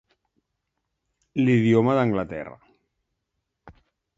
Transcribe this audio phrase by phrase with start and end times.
[1.43, 2.57] L'idioma d'Anglaterra.